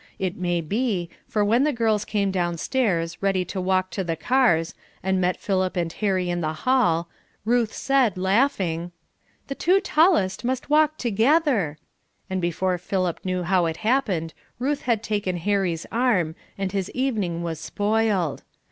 [0.17, 4.15] It may be, for when the girls came down stairs, ready to walk to the
[4.15, 7.07] cars; and met Philip and Harry in the hall,
[7.45, 8.93] Ruth said, laughing,
[9.45, 11.77] "The two tallest must walk together"
[12.31, 17.43] and before Philip knew how it happened Ruth had taken Harry's arm, and his evening
[17.43, 18.41] was spoiled.